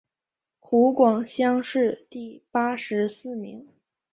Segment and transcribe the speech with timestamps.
[0.59, 3.67] 湖广乡试第八十四名。